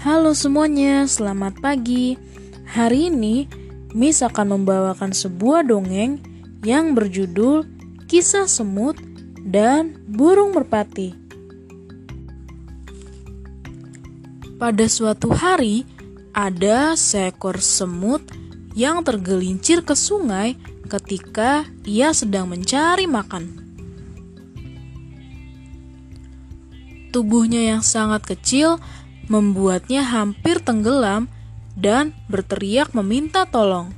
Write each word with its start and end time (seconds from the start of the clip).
Halo 0.00 0.32
semuanya, 0.32 1.04
selamat 1.04 1.60
pagi. 1.60 2.16
Hari 2.72 3.12
ini 3.12 3.44
Miss 3.92 4.24
akan 4.24 4.56
membawakan 4.56 5.12
sebuah 5.12 5.68
dongeng 5.68 6.24
yang 6.64 6.96
berjudul 6.96 7.68
Kisah 8.08 8.48
Semut 8.48 8.96
dan 9.44 10.00
Burung 10.08 10.56
Merpati. 10.56 11.12
Pada 14.56 14.88
suatu 14.88 15.36
hari, 15.36 15.84
ada 16.32 16.96
seekor 16.96 17.60
semut 17.60 18.24
yang 18.72 19.04
tergelincir 19.04 19.84
ke 19.84 19.92
sungai 19.92 20.56
ketika 20.88 21.68
ia 21.84 22.16
sedang 22.16 22.48
mencari 22.48 23.04
makan. 23.04 23.52
Tubuhnya 27.12 27.76
yang 27.76 27.84
sangat 27.84 28.24
kecil 28.24 28.80
membuatnya 29.30 30.02
hampir 30.02 30.58
tenggelam 30.58 31.30
dan 31.78 32.10
berteriak 32.26 32.90
meminta 32.98 33.46
tolong. 33.46 33.94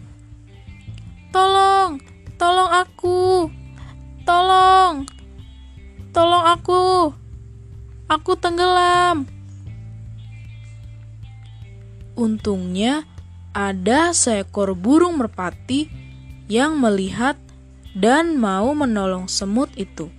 Tolong, 1.33 1.97
tolong 2.37 2.69
aku, 2.69 3.49
tolong, 4.29 5.09
tolong 6.13 6.45
aku, 6.53 6.85
aku 8.13 8.33
tenggelam. 8.37 9.25
Untungnya 12.13 13.09
ada 13.57 14.13
seekor 14.13 14.77
burung 14.77 15.17
merpati 15.17 15.89
yang 16.45 16.77
melihat 16.77 17.41
dan 17.97 18.37
mau 18.37 18.77
menolong 18.77 19.33
semut 19.33 19.73
itu. 19.81 20.13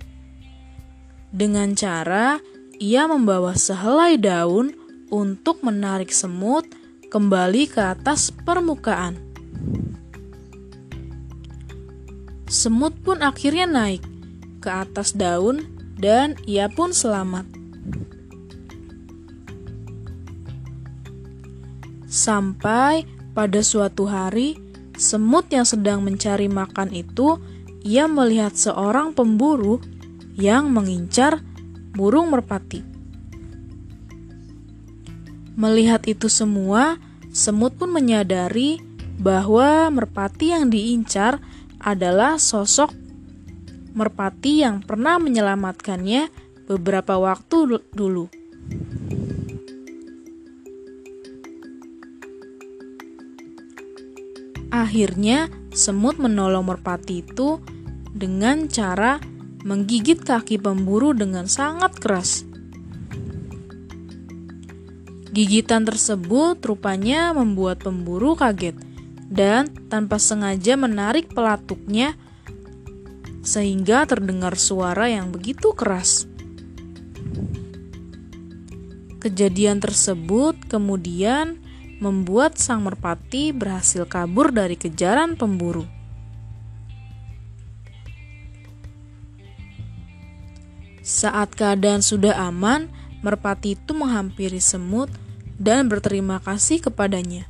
Dengan 1.30 1.78
cara 1.78 2.42
ia 2.82 3.06
membawa 3.06 3.54
sehelai 3.54 4.18
daun 4.18 4.83
untuk 5.14 5.62
menarik 5.62 6.10
semut 6.10 6.66
kembali 7.06 7.70
ke 7.70 7.78
atas 7.78 8.34
permukaan. 8.34 9.14
Semut 12.50 12.98
pun 13.06 13.22
akhirnya 13.22 13.70
naik 13.70 14.02
ke 14.58 14.66
atas 14.66 15.14
daun 15.14 15.62
dan 15.94 16.34
ia 16.50 16.66
pun 16.66 16.90
selamat. 16.90 17.46
Sampai 22.10 23.06
pada 23.34 23.58
suatu 23.62 24.06
hari, 24.06 24.58
semut 24.94 25.50
yang 25.50 25.66
sedang 25.66 26.02
mencari 26.02 26.46
makan 26.46 26.94
itu, 26.94 27.38
ia 27.82 28.06
melihat 28.06 28.54
seorang 28.54 29.14
pemburu 29.14 29.82
yang 30.38 30.70
mengincar 30.70 31.42
burung 31.94 32.30
merpati. 32.30 32.93
Melihat 35.54 36.02
itu 36.10 36.26
semua, 36.26 36.98
semut 37.30 37.78
pun 37.78 37.90
menyadari 37.94 38.82
bahwa 39.18 39.90
merpati 39.94 40.50
yang 40.50 40.70
diincar 40.70 41.38
adalah 41.78 42.38
sosok 42.42 42.90
merpati 43.94 44.66
yang 44.66 44.82
pernah 44.82 45.22
menyelamatkannya 45.22 46.28
beberapa 46.66 47.14
waktu 47.14 47.78
dulu. 47.94 48.26
Akhirnya, 54.74 55.46
semut 55.70 56.18
menolong 56.18 56.66
merpati 56.66 57.22
itu 57.22 57.62
dengan 58.10 58.66
cara 58.66 59.22
menggigit 59.62 60.18
kaki 60.26 60.58
pemburu 60.58 61.14
dengan 61.14 61.46
sangat 61.46 61.94
keras. 62.02 62.42
Gigitan 65.34 65.82
tersebut 65.82 66.62
rupanya 66.62 67.34
membuat 67.34 67.82
pemburu 67.82 68.38
kaget 68.38 68.78
dan 69.26 69.66
tanpa 69.90 70.22
sengaja 70.22 70.78
menarik 70.78 71.26
pelatuknya 71.34 72.14
sehingga 73.42 74.06
terdengar 74.06 74.54
suara 74.54 75.10
yang 75.10 75.34
begitu 75.34 75.74
keras. 75.74 76.30
Kejadian 79.18 79.82
tersebut 79.82 80.54
kemudian 80.70 81.58
membuat 81.98 82.54
sang 82.54 82.86
merpati 82.86 83.50
berhasil 83.50 84.06
kabur 84.06 84.54
dari 84.54 84.78
kejaran 84.78 85.34
pemburu. 85.34 85.82
Saat 91.02 91.58
keadaan 91.58 92.06
sudah 92.06 92.38
aman, 92.38 92.86
merpati 93.26 93.74
itu 93.74 93.98
menghampiri 93.98 94.62
semut 94.62 95.10
dan 95.56 95.86
berterima 95.86 96.42
kasih 96.42 96.82
kepadanya. 96.82 97.46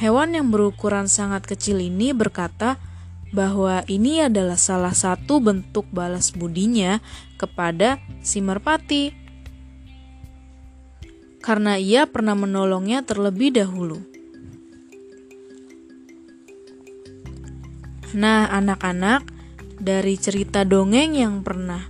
Hewan 0.00 0.32
yang 0.32 0.48
berukuran 0.48 1.12
sangat 1.12 1.44
kecil 1.44 1.82
ini 1.84 2.16
berkata 2.16 2.80
bahwa 3.30 3.84
ini 3.86 4.26
adalah 4.26 4.56
salah 4.56 4.96
satu 4.96 5.38
bentuk 5.38 5.86
balas 5.92 6.32
budinya 6.34 6.98
kepada 7.38 8.00
si 8.24 8.42
merpati 8.42 9.20
karena 11.40 11.80
ia 11.80 12.04
pernah 12.04 12.36
menolongnya 12.36 13.00
terlebih 13.02 13.56
dahulu. 13.56 14.04
Nah, 18.12 18.50
anak-anak, 18.50 19.24
dari 19.80 20.20
cerita 20.20 20.66
dongeng 20.68 21.16
yang 21.16 21.40
pernah 21.40 21.88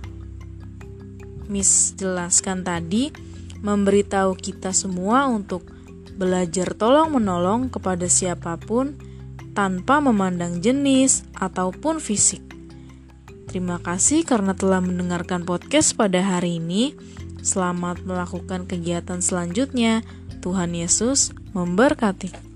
Miss 1.51 1.91
jelaskan 1.99 2.63
tadi, 2.63 3.11
memberitahu 3.61 4.37
kita 4.37 4.73
semua 4.73 5.29
untuk 5.29 5.65
belajar 6.17 6.73
tolong-menolong 6.75 7.71
kepada 7.73 8.05
siapa 8.05 8.57
pun 8.59 8.97
tanpa 9.57 10.03
memandang 10.03 10.59
jenis 10.59 11.25
ataupun 11.37 11.97
fisik. 11.97 12.41
Terima 13.49 13.81
kasih 13.83 14.23
karena 14.23 14.55
telah 14.55 14.79
mendengarkan 14.79 15.43
podcast 15.43 15.97
pada 15.97 16.23
hari 16.23 16.61
ini. 16.61 16.95
Selamat 17.41 17.99
melakukan 18.05 18.69
kegiatan 18.69 19.19
selanjutnya. 19.19 20.05
Tuhan 20.39 20.73
Yesus 20.73 21.35
memberkati. 21.53 22.50